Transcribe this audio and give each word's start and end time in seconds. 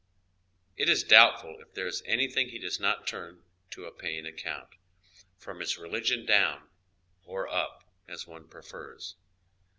It 0.77 0.89
is 0.89 1.03
doubt 1.03 1.39
ful 1.43 1.59
if 1.61 1.75
there 1.75 1.85
is 1.85 2.01
anything 2.07 2.49
he 2.49 2.57
does 2.57 2.79
not 2.79 3.05
turn 3.05 3.43
to 3.69 3.85
a 3.85 3.91
paying 3.91 4.25
ac 4.25 4.37
count, 4.41 4.69
from 5.37 5.59
his 5.59 5.77
religion 5.77 6.25
down, 6.25 6.67
or 7.23 7.47
up, 7.47 7.83
as 8.07 8.25
one 8.25 8.47
prefers. 8.47 9.13